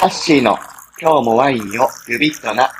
[0.00, 0.56] ハッシーの
[1.02, 2.70] 今日もワインをグビッとな。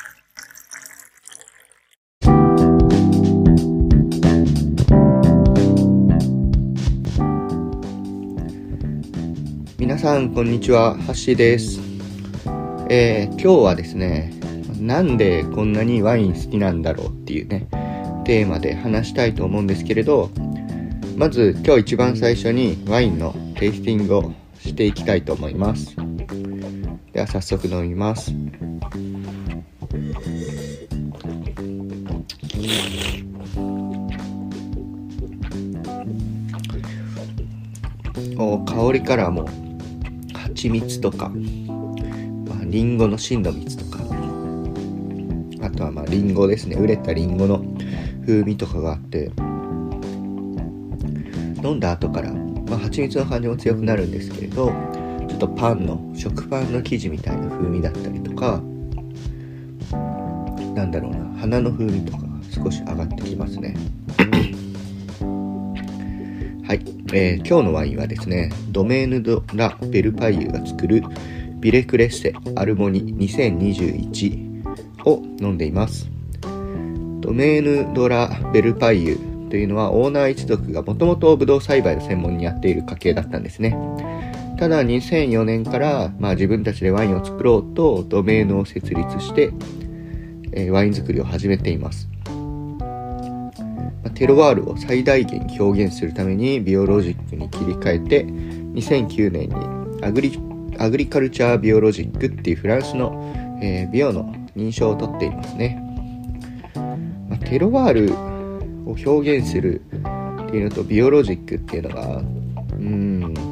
[9.76, 11.80] 皆さんこんにちは、ハッシーです。
[12.88, 14.32] えー、今日はですね、
[14.78, 17.66] なんでこんなにワイン好きなんだろうっていうね、
[18.24, 20.30] テーマで話したいと思うんですけれど、
[21.16, 25.96] まず今日一番最初にワインのテイスティングをしていきたいと思います。
[27.18, 28.32] では早速飲みます。
[38.36, 39.48] お香りからも
[40.32, 43.98] 蜂蜜とか、まあ、リンゴの芯の蜜とか。
[45.60, 46.76] あとはまあリンゴですね。
[46.76, 47.64] 熟れたリンゴの
[48.24, 49.32] 風味とかがあって。
[51.64, 54.87] 飲んだ後から、まあ、蜂蜜の感じも強くなるんですけれど。
[55.28, 58.62] ちょっとパンの食パンの生地みたいな風味だったりとか
[60.74, 63.74] なんだろうな花の風味とかが少し上がってきますね。
[66.66, 66.80] はい、
[67.12, 71.02] えー、今日のワインはですねドメーヌ・ド・ラ・ベルパイユが作る
[71.60, 76.10] ビレクレッセアルモニ2021を飲んでいます。
[77.20, 79.18] ドメーヌ・ド・ラ・ベルパイユ
[79.50, 83.76] というのはオーナー一族がもともとブドウ栽培を専門にやっている家系だったんですね。
[84.58, 89.52] ただ2004年から、まあ、自分たちでワインを作ろうとドメーヌを設立して、
[90.52, 92.08] えー、ワイン作りを始めています。
[94.14, 100.36] テロワールを最大限表現するためにビオロジックに切り替えて2009年にアグリ
[100.78, 105.80] Agriculture Biologique っていうフランスの、えー、ビオの認証を取っていますね。
[107.28, 108.14] まあ、テロワール
[108.90, 109.82] を表現する
[110.46, 112.16] っていうのとビオロジックっていうのが
[112.72, 113.47] うん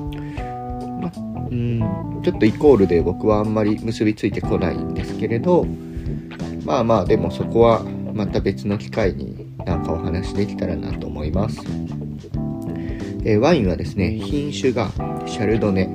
[1.57, 2.23] うん。
[2.23, 5.65] ちょっとイコールで僕はあんまり結びついてこないんですけれど
[6.65, 7.83] まあまあでもそこは
[8.13, 11.61] また別の機会になんかお話できたらなと思います、
[13.25, 14.91] えー、ワインはですね品種が
[15.27, 15.89] シャルドネ。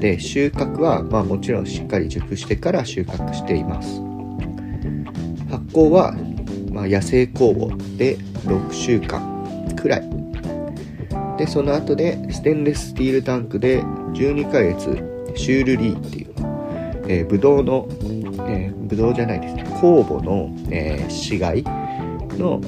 [0.00, 4.00] で収穫はまあもちろんしっかり熟してから収穫しています。
[5.50, 6.14] 発酵は
[6.72, 10.10] まあ、野生酵母で6週間くらい。
[11.36, 13.82] でその後でステンレススティールタンクで
[14.14, 14.84] 12ヶ月
[15.36, 16.34] シュールリーっていう、
[17.08, 21.64] えー、ブドウの、えー、ブドウじゃないですね酵母の、えー、死骸
[22.38, 22.60] の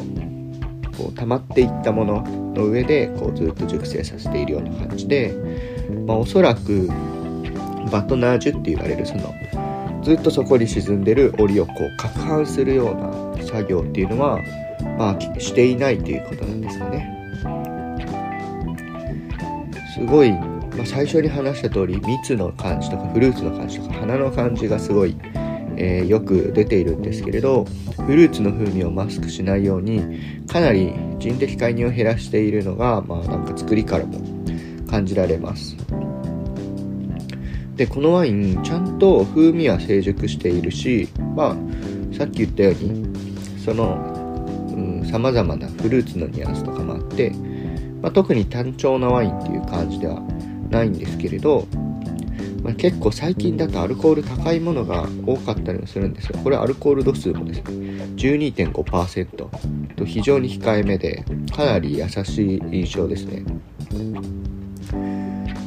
[0.97, 2.23] こう溜まっていったもの
[2.55, 5.35] の上でこうずっと熟成させているような感じで、
[6.07, 6.89] まあ、おそらく
[7.91, 9.35] バトナージュって言われるその
[10.03, 12.09] ずっとそこに沈んでる檻をこう攪
[12.43, 12.95] 拌するよう
[13.39, 14.39] な作業っていうのは、
[14.99, 17.09] まあ、していないということなんですよね。
[19.95, 20.33] すごい、
[20.77, 25.17] まあ、最初に話した通り蜜の感じとかフルーツの感じとか花の感じがすごい、
[25.77, 27.65] えー、よく出ているんですけれど
[28.07, 34.19] フルーツの風味をマスクしないようにかなり人的介入を減らしているのが、まあ、なんか作りからも
[34.89, 35.77] 感じられます。
[37.77, 41.57] でこのワインちゃんと風味は成熟しているしまあ
[42.15, 44.13] さっき言ったようにその
[45.11, 47.31] さまざまなフルーツのニュアンスとかもあって、
[48.01, 50.23] まあ、特に単調なワインっていう感じでは
[50.73, 51.69] ないんですけれど、
[52.63, 56.39] まあ、結構最近だとアルコール高いものが多かったりもするんですよ。
[56.43, 57.65] これアルコール度数もですね
[58.17, 59.27] 12.5%
[59.97, 61.25] と非常に控えめで
[61.55, 63.45] かなり優しい印象ですね、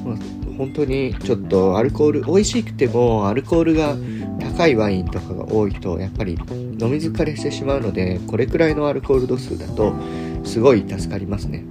[0.05, 0.17] まあ、
[0.57, 3.95] 本当にちょっとアルコール美味しくてもアルコールが
[4.39, 9.93] 高いワインとかが多いとやっぱり飲み疲れしてしまうのでこれくらいのアルコール度数だと
[10.43, 11.65] すごい助かりますね。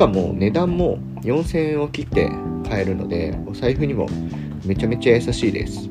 [0.00, 2.30] かも値段も4000円を切って
[2.66, 4.08] 買えるのでお財布にも
[4.64, 5.90] めちゃめちゃ優しいです。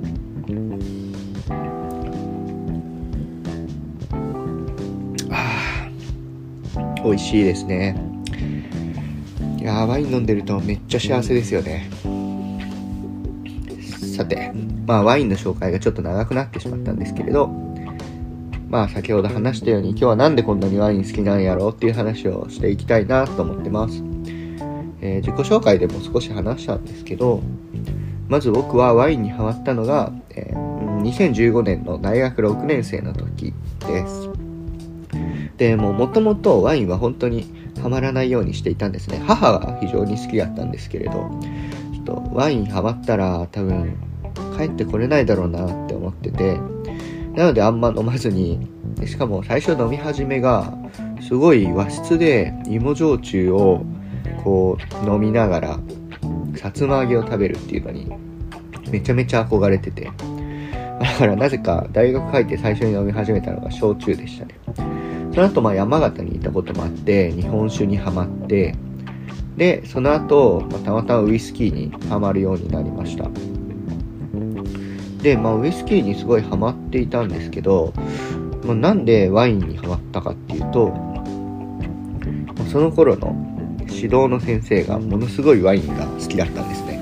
[5.30, 5.88] あ
[7.04, 7.96] 美味しいですね。
[9.60, 11.88] いやワイン飲んでるとめっちゃ幸せですよね。
[14.18, 14.52] さて
[14.88, 17.48] まあワインの紹介がちょっと長くなってしまったんですけれど
[18.70, 24.04] まあ先ほど話したように今日は何でこんなにワイン好きなんやろうっていう話をしていきたいなと思ってます。
[25.02, 27.42] えー、自己紹介でも少し話したんですけど、
[28.28, 33.54] まず僕はワインにハマったのが、えー、2015年の大学6年生の時
[33.88, 34.30] です。
[35.58, 37.52] で、もうもともとワインは本当に
[37.82, 39.22] ハマらないようにしていたんですね。
[39.26, 41.12] 母が非常に好きだったんですけれど、
[41.94, 43.98] ちょっとワインハマったら多分
[44.58, 46.58] 帰ってこれないだろうなって思ってて、
[47.36, 48.60] なのであんま飲まずに、
[49.06, 50.74] しかも最初飲み始めが、
[51.22, 53.84] すごい和室で芋焼酎を
[54.44, 55.80] こう飲みながら、
[56.56, 58.12] さつま揚げを食べるっていうのに、
[58.92, 60.12] めちゃめちゃ憧れてて。
[61.00, 64.56] だからなぜか大学入って最初に飲み始めたのが焼酎でしたね。
[65.34, 68.76] その後まあ山形にいたこともあって日本酒にはまって
[69.56, 73.30] でその後、ま、たまたまウイスキーにはまるようになりました。
[75.22, 77.94] で、まあ、ウイスキーにすごいハマっていたんですけど、
[78.64, 80.94] まあ、なんでワインにハマったかっていうと、
[82.72, 83.36] その頃の
[83.82, 87.00] 指導の先生がものすごいワインが好きだったんですね。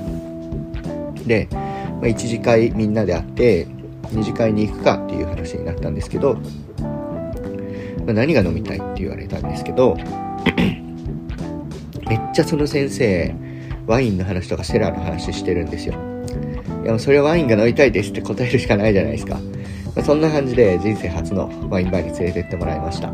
[1.26, 3.66] で、まあ、1次会みんなで会って
[4.12, 9.96] 2次会に行くかっていう話になったんですけど、まあ、何が飲みたいって言われたんですけど
[12.08, 13.34] めっちゃその先生
[13.86, 16.07] ワインの話とかセラーの話してるんですよ。
[16.88, 23.12] いやもそれはワインが飲みたいですって答えるしかないじゃないですか、まあ、そんな感じで人生初のワインバーに連れてってもらいました。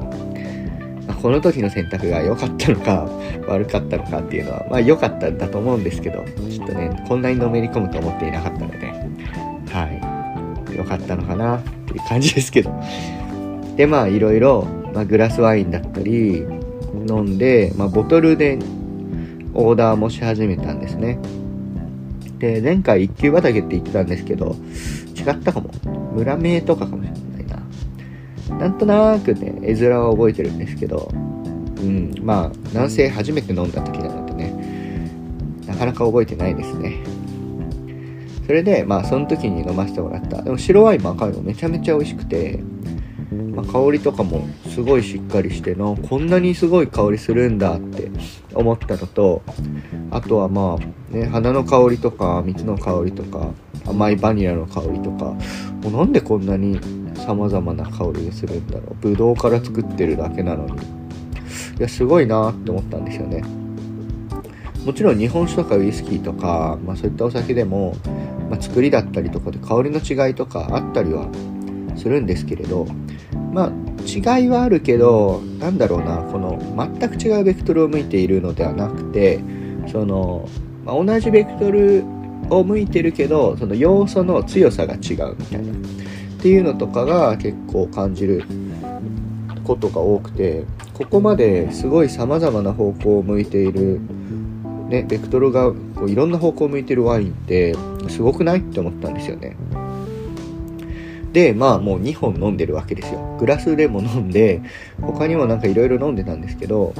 [1.09, 3.11] まこの時の選択が良かったのか
[3.49, 8.79] 悪かったのかっていうのはまあ良かったんだと思うんですけどちょっとねこんなにのめり込むと思っていなかったので
[9.73, 9.87] は
[10.73, 10.77] い。
[10.77, 12.71] 良かったのかなっていう感じですけど。
[13.75, 16.45] でまあいろいろ、まあ、グラスワインだったり
[17.09, 18.57] 飲んで、まあ、ボトルで
[19.53, 21.19] オーダーもし始めたんですね。
[22.45, 24.57] で前回一級畑って言ってたんですけど
[25.17, 25.71] 違ったかも。
[26.15, 27.47] 村名とかかもしれない
[28.49, 28.59] な。
[28.59, 35.11] なんとなくね絵面は覚えてるんですけどうんまあ南西初めて飲んだ時なのでね
[35.67, 37.03] なかなか覚えてないですね。
[38.47, 40.43] それでまあその時に飲ませてもらった。
[40.43, 42.61] でも白ワインも赤いのめちゃめちゃ美味しくて
[43.55, 48.11] まあ、香りとかもすごいしっかりしてのこんなにすごい香りするんだって
[48.55, 49.43] 思ったのと
[50.11, 53.53] あとはまあね花の香りとか蜜の香りとか
[53.87, 55.25] 甘いバニラの香りとか
[55.83, 56.81] もうなんでこんなに
[57.15, 58.95] 様々な香りがするんだろう。
[59.01, 60.73] ブドウから作ってるだけなのに。
[60.73, 60.77] い
[61.81, 63.43] やすごいなって思ったんですよね。
[64.85, 67.97] もちろん日本酒とかウイスキーとか、まあ、そういったお酒でも、
[68.51, 71.27] まあ、作りだったりとかで香りの違いとかあったりは
[71.97, 72.87] するんですけれど
[73.55, 73.73] まあ
[74.05, 79.41] 違いはあるけどなんだろうなこの全く違うベクトルを向いているのではなくて
[79.91, 80.49] その、
[80.85, 82.05] まあ、同じベクトル
[82.51, 85.77] を向いてるけどその要素の強さが違うみたいなっ
[86.43, 88.45] ていうのとかが結構感じる
[89.65, 94.01] ことが多くてここまですごい様々な方向を向いている
[94.89, 97.75] ねベクトルがこういろんな方向を向いてるワインって
[98.09, 99.57] すごくないって思ったんですよね。
[101.35, 103.37] でまあもう2本飲んでるわけですよ。
[103.41, 104.63] グラスでも飲んで
[105.03, 106.95] 他にもなんかいろいろ飲んでたんですけど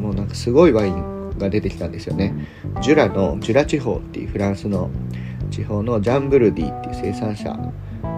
[0.00, 2.34] もうなんかすごいワインが出てきたんですよね。
[2.80, 4.90] ジュラのジュラ地方っていうフランスの
[5.50, 7.52] 地方のジャンブルディっていう生産者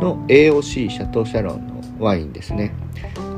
[0.00, 2.72] の AOC シャトーシャロンのワインですね。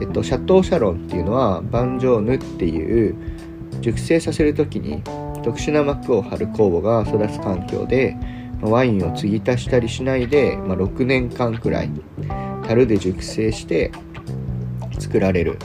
[0.02, 3.16] えっとシャトーシャロンっていうのはバンジョーヌっていう
[3.80, 5.02] 熟成させる時に
[5.42, 8.18] 特殊な膜を張る酵母が育つ環境で
[8.62, 11.90] ワインを継ぎ足したりしないで、まあ、6年間くらい
[12.66, 13.92] 樽で熟成して
[14.98, 15.58] 作られる、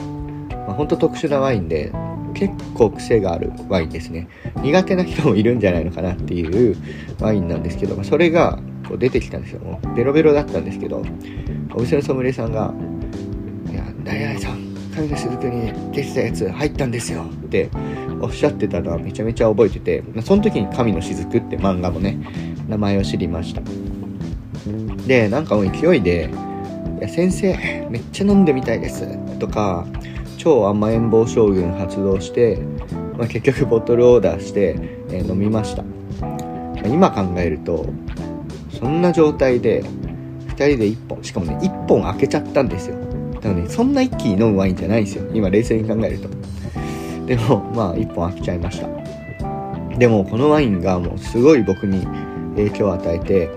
[0.50, 1.92] まあ、ほんと特殊なワインで
[2.34, 4.28] 結構癖があるワインですね。
[4.56, 6.76] 苦手な人もいるんじゃないのかなっていう
[7.20, 8.58] ワインなんですけど、まあ、それが
[8.88, 9.60] こう出てきたんですよ。
[9.60, 11.02] もうベロベロだったんですけど
[11.74, 12.74] お店のソムリエさんが
[13.70, 17.70] 「いや誰々さん神の雫に出てたやつ入ったんですよ」って
[18.20, 22.18] おっしゃってたのはめちゃめちゃ覚えてて、まあ、その時に「神の雫」って漫画もね
[22.68, 23.62] 名前を知りました。
[25.06, 26.30] でなんかもう勢いで
[26.98, 27.54] 「いや先生
[27.90, 29.06] めっちゃ飲んでみたいです」
[29.38, 29.86] とか
[30.38, 32.58] 超甘えん坊将軍発動して、
[33.18, 34.76] まあ、結局ボトルオーダーして、
[35.10, 35.82] えー、飲みました、
[36.20, 36.28] ま
[36.84, 37.86] あ、今考えると
[38.70, 39.82] そんな状態で
[40.48, 42.96] 2人で1本しかもね1本開けちゃったんですよ。
[43.34, 45.24] だからねそんな一気に飲むワインじゃないんですよ。
[45.34, 46.28] 今冷静に考えると。
[47.26, 48.88] でもまあ1本開けちゃいました。
[49.98, 52.06] でもこのワインがもうすごい僕に
[52.56, 53.50] 影響を与えて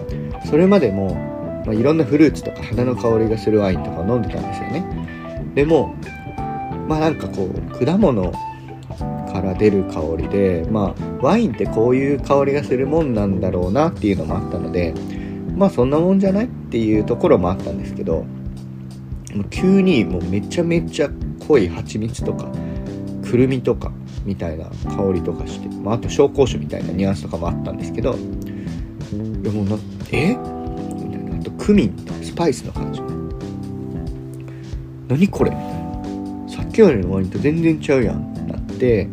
[0.46, 1.16] それまでも、
[1.66, 4.86] まあ、いろんなフルーツとか花の香りがするワインとかを飲んでたんですよね。
[5.56, 5.96] でも
[6.88, 8.32] まあなんかこう果物
[9.32, 14.94] から出る香りでまあワインってこういう香りがするもんなんだろうなっていうのもあったので
[15.56, 18.26] まあそんなもんじゃないっていうところもあったんですけど
[19.50, 21.10] 急にもうめちゃめちゃ
[21.48, 22.52] 濃い蜂蜜とか
[23.24, 23.92] くるみとか
[24.24, 28.16] みたいな香りとかして、まあ、あと紹興酒みたいなニュアンスとかもあったんですけど
[29.44, 29.78] やもうな
[30.12, 30.36] え？
[30.36, 31.38] みたいな。
[31.38, 31.96] あとクミン。
[32.24, 33.02] スパイスの感じ。
[35.08, 35.52] 何これ？
[35.52, 38.34] みたいなさっきまでのワインと全然ちゃうやん。
[38.34, 39.08] ってなって。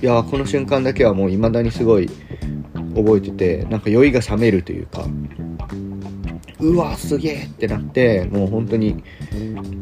[0.00, 2.08] いやこの瞬間だけはもう未だにすごい
[2.94, 5.04] 覚えててなんか酔いが冷めるというか。
[6.60, 9.04] うわすげえってなってもう本当に、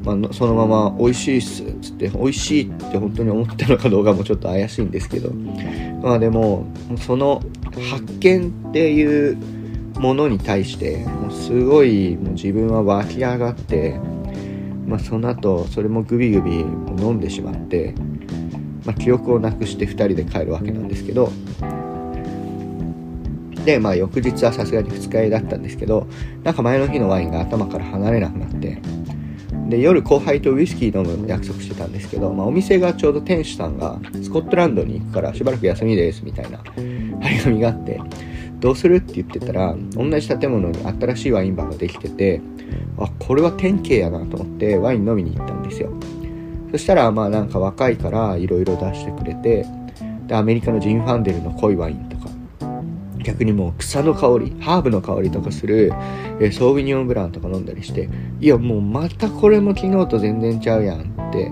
[0.05, 5.33] まあ、そのまま美味しいっすっつって美味しいって本当に思ったのかどうかもちょっと怪しいんですけど。
[6.02, 6.66] まあでも
[6.99, 7.43] その
[7.80, 9.37] 発見っていう
[9.99, 13.99] ものに対してもうすごいもう自分は湧き上がって、
[14.87, 16.50] まあ、その後それもグビグビ
[17.02, 17.95] 飲んでしまって、
[18.85, 21.30] まあ、記憶をなくして2人で帰るわけなんですけど
[23.64, 26.06] で、まあ、翌日はさすがに二日酔いだったんですけど
[26.45, 28.80] なんか前の日のワインが頭から離れなくなって
[29.68, 36.62] で夜後輩とウイスキー飲む約束してたんですけど、まあ、お店がちょうど店主さんがスコットランドに行くからしばらく休みですみたいな
[37.26, 38.00] 張り紙があって
[38.61, 42.40] どうするって言ってたら同じ建物に新しいワインバーができてて
[42.99, 45.92] あこれは典型やなと思ってワイン飲みに行ったんですよ。
[46.73, 49.66] そしたらまあなんか若いからいろいろ出してくれて
[50.26, 52.28] でアメリカのジンファンデルの濃いワインとか
[53.23, 55.92] 逆にもう草の香りハーブの香りとかする、
[56.40, 58.09] えソービニオンブランとか飲んだりして
[58.40, 61.50] いやもうまたこれも昨日と全然ちゃうやんって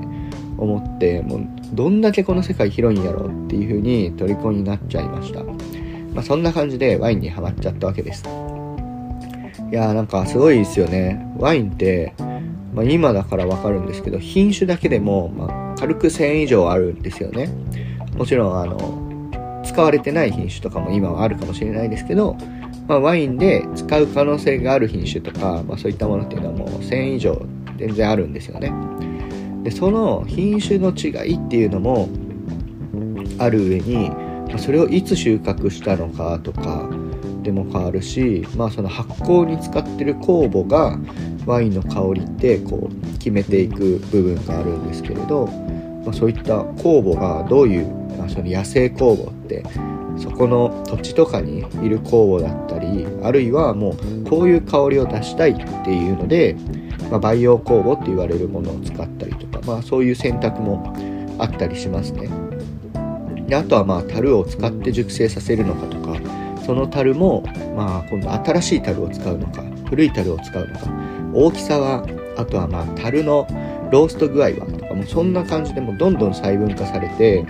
[0.57, 5.43] 思ってもうどんだけこの世界広いんやろっていう風に虜になっちゃいました、
[6.15, 8.25] まあ、そんな感じでワインにはまっちゃったわけです。
[9.71, 11.27] いやーなんかすごいですよね。
[11.39, 12.15] ワインって、
[12.73, 17.51] まあ、今だからわかるんですけど品種だけでも、まあ、軽く1000以上あるんですよね。
[18.17, 19.33] もちろんあの
[19.65, 22.37] 使われてない品種とかも今はあるかもしれないですけど、
[22.87, 27.41] まあ、ワインで使う可能性がある品種とか、まあ、そういったものっていうのはもう1000以上
[27.77, 28.73] 全然あるんですよね。
[29.65, 32.09] でその品種の違いっていうのも
[33.39, 34.11] ある上に
[34.55, 36.89] まそれをいつ収穫したのかとか
[37.43, 40.99] でも変わるし、まあ、その発酵に使ってる酵母が
[41.45, 45.47] ワインの香りってこう決めていく部分があるんですけれど、
[46.05, 49.65] まあ、そういった酵母がどういうまあ、その野生酵母って
[50.17, 56.57] そこの土地とかにいる酵母だったりあるいはもうこういう香りを出したいっていうので、
[57.11, 60.95] まあ、培養酵母って言われるものを使ったりとか、まあ、そういう選択も
[61.39, 62.44] あったりしますね。
[63.47, 66.19] であとはまあ樽を使って熟成させるのかとか
[66.65, 67.43] その樽も、
[67.77, 70.87] まあ、今度新しい樽を使うのか古い樽を使うのか
[71.35, 73.47] 大きさはあとはまあ樽の
[73.91, 77.45] ロースト具合はとかもそんな感じでもどんどん細分化されて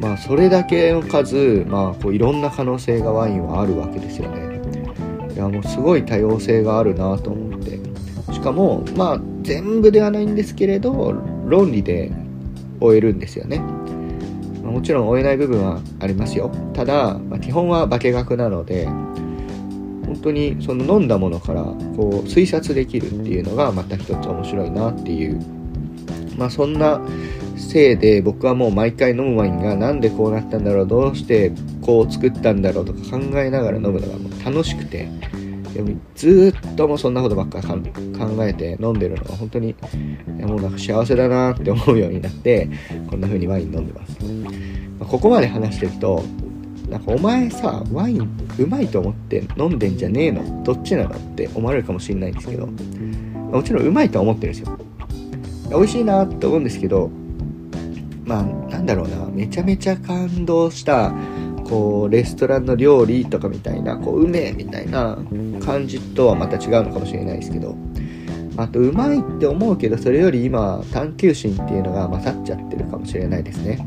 [0.00, 4.54] まあそれだけの数、まあ、こういろんな可能性がワインはあるわけですよね。
[5.34, 7.78] いやもうすごい多様性があるなと思って。
[8.32, 11.12] しかもまあ全部ではないんですけれど
[11.46, 12.10] 論理で
[12.80, 13.62] 終えるんですよね、
[14.64, 16.50] もちろん終えない部分はありますよ。
[16.72, 25.40] ただ、まあ、基本は化学なので本当にその飲んだものからこう推察できるっていうのがまた一つ面白いなっていう。
[26.36, 27.00] まあそんな
[27.56, 35.08] せいで僕はもう毎回飲むワインがなんでこうなったんだろうどうしてこう作ったんだろうとか考えながら飲むのがもう楽しくて
[35.74, 37.76] でもずっともうそんなことばっか考
[38.44, 39.74] えて飲んでるのが本当に
[40.40, 42.68] もうなんか幸せだなって思うようになって
[43.10, 44.16] こんな風にワイン飲んでます、
[45.00, 46.22] まあ、ここまで話してると
[46.88, 48.20] なんかお前さワイン
[48.58, 50.62] うまいと思って飲んでんじゃねえの？
[50.62, 54.78] どっちなのって思われるかもしれないんですけどもちろんうまいとは思ってるんですよ。
[55.70, 57.10] 美味しいなって思うんですけど
[58.24, 59.26] まあなんだろうな。
[59.26, 61.12] めちゃめちゃ感動した
[61.64, 65.18] こうレストランの料理とかみたいなこううめえみたいな
[65.64, 67.76] 感じとはまた違うのかもしれないですけど
[68.56, 73.84] あとうまいって思うけどそれより今探求心っていうのが勝っちゃってるかもしれないですね。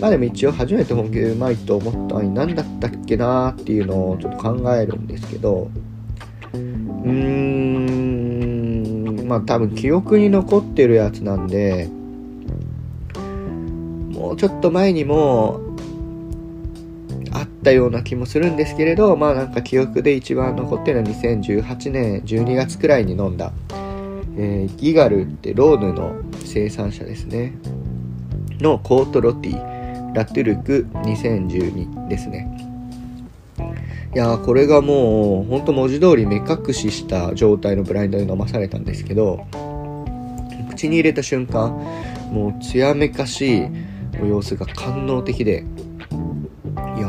[0.00, 5.70] まあでも一応初めて本気でうまいと思ったのに何だったっけなーっていうのをちょっと考えるんですけど
[6.54, 7.10] うー
[9.22, 11.90] んまあ多分記憶に残ってるやつなんで
[14.12, 15.60] もうちょっと前にも
[17.32, 23.52] あったような気もするんですけれどまあなんか記憶で一番残ってるのは2018年12月くらいに飲んだ、
[24.36, 27.54] えー、ギガルってローヌの生産者ですね。
[28.60, 32.70] のコートロティラトゥルク2012ですね。
[34.12, 39.46] いやこれがもうほんと文字通り目隠しした状態のブラインドで飲まされたんですけど
[40.68, 41.70] 口に入れた瞬間
[42.32, 43.68] もう艶めかしい
[44.28, 45.64] 様子が官能的で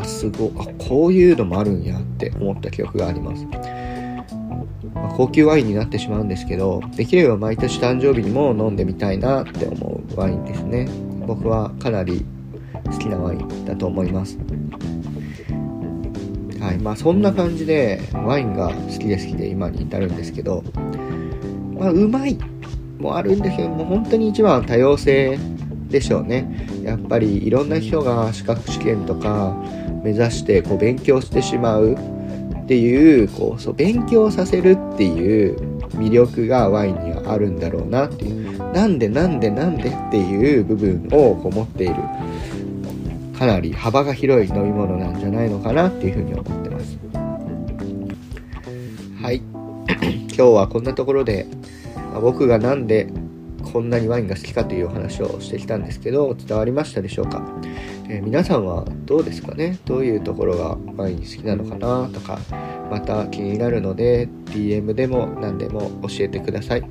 [0.01, 10.89] いやすごあこういうのもあるんやって思った記憶があります、まあ、高級ワインになってしまうんですけどできれば毎年誕生日にも飲んでみたいなって思うワインですね。
[11.27, 12.25] 僕はかなり
[12.85, 14.39] 好きなワインだと思います。
[16.59, 20.63] はいまあそんな感じでワインが好きで好きで今に至るんですけど
[21.75, 22.39] まあうまい
[22.99, 25.37] もあるんですけどもう本当に一番多様性
[25.89, 26.67] でしょうね。
[26.83, 29.55] やっぱりいろんな人が資格試験とか
[30.03, 35.59] 目指してこう勉強してしまうっていうこうそう勉強させるっていう
[35.95, 38.73] 魅力がワインにはあるんだろうなっていう。
[38.73, 41.95] なんでなんでなんでっていう部分をこう持っている。
[43.37, 46.97] かなり幅が広い飲み物なんじゃないのかなっていうふうに思ってます。
[49.21, 49.41] はい。
[50.29, 51.47] 今日はこんなところで、
[52.21, 53.07] 僕が何で
[53.71, 57.41] こんなにワインが好きかというお話をしてきたんですけど伝わりましたでしょうか、
[58.11, 59.79] えー、皆さんはどうですかね？
[59.85, 62.39] どういうところがワイン好きなのかなとか
[62.91, 66.83] また気になるので DM でも何でも教えてください。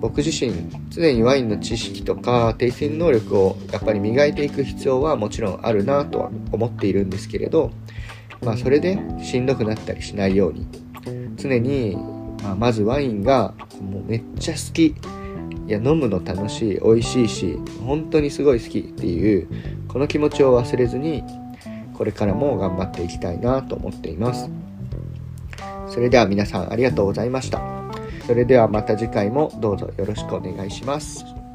[0.00, 0.52] 僕自身
[0.90, 7.72] 常にワインの知識とかテイスティング能力をやっぱり磨いていく必要はもちろんあるなとは思っているんですけれど
[8.44, 10.68] まあそれでしんどくなったりしないように
[11.36, 11.96] 常に
[12.42, 14.94] まあ、まずワインがもうめっちゃ好き。
[15.66, 19.48] いや飲むの楽しい美味しいし本当にすごい好きっていう
[19.88, 21.24] この気持ちを忘れずに
[21.94, 24.50] これからも頑張っていきたいなと思っています。
[25.88, 27.60] それでは皆さんありがとうございました。
[28.26, 31.45] それではまた次回もどうぞよろしくお願いします。